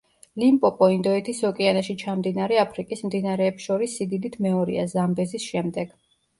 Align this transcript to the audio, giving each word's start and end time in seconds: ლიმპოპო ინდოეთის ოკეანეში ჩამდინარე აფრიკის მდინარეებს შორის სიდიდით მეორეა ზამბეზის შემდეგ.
ლიმპოპო 0.43 0.87
ინდოეთის 0.93 1.41
ოკეანეში 1.49 1.97
ჩამდინარე 2.05 2.59
აფრიკის 2.63 3.05
მდინარეებს 3.11 3.69
შორის 3.69 4.01
სიდიდით 4.01 4.41
მეორეა 4.49 4.91
ზამბეზის 4.99 5.51
შემდეგ. 5.55 5.97